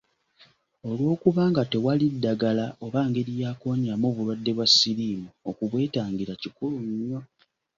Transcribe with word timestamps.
Olw’okuba 0.89 1.43
nga 1.51 1.63
tewali 1.71 2.05
ddagala 2.13 2.65
oba 2.85 3.01
ngeri 3.09 3.33
ya 3.41 3.49
kuwonyaamu 3.59 4.07
bulwadde 4.15 4.51
bwa 4.55 4.67
siriimu, 4.67 5.29
okubwetangira 5.49 6.33
kikulu 6.41 6.77
nnyo. 6.87 7.19